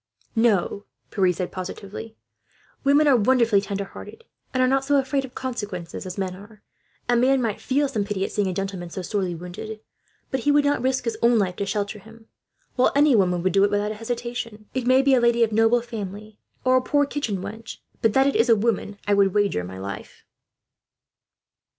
"No," 0.35 0.85
Pierre 1.11 1.31
said 1.31 1.51
positively. 1.51 2.15
"Women 2.83 3.07
are 3.07 3.15
wonderfully 3.15 3.61
tender 3.61 3.83
hearted, 3.83 4.23
and 4.51 4.63
are 4.63 4.67
not 4.67 4.83
so 4.83 4.95
afraid 4.97 5.25
of 5.25 5.35
consequences 5.35 6.07
as 6.07 6.17
men 6.17 6.35
are. 6.35 6.63
A 7.07 7.15
man 7.15 7.39
might 7.39 7.61
feel 7.61 7.87
some 7.87 8.03
pity, 8.03 8.25
at 8.25 8.31
seeing 8.31 8.47
a 8.47 8.53
gentleman 8.55 8.89
so 8.89 9.03
sorely 9.03 9.35
wounded, 9.35 9.79
but 10.31 10.39
he 10.39 10.51
would 10.51 10.65
not 10.65 10.81
risk 10.81 11.03
his 11.03 11.19
own 11.21 11.37
life 11.37 11.57
to 11.57 11.67
shelter 11.67 11.99
him; 11.99 12.25
while 12.75 12.91
any 12.95 13.15
woman 13.15 13.43
would 13.43 13.53
do 13.53 13.63
it, 13.63 13.69
without 13.69 13.91
hesitation. 13.91 14.65
It 14.73 14.87
may 14.87 15.03
be 15.03 15.13
a 15.13 15.21
lady 15.21 15.43
of 15.43 15.51
noble 15.51 15.83
family, 15.83 16.39
or 16.65 16.77
a 16.77 16.81
poor 16.81 17.05
kitchen 17.05 17.37
wench, 17.39 17.77
but 18.01 18.13
that 18.13 18.25
it 18.25 18.35
is 18.35 18.49
a 18.49 18.55
woman 18.55 18.97
I 19.07 19.13
would 19.13 19.35
wager 19.35 19.63
my 19.63 19.77
life." 19.77 20.25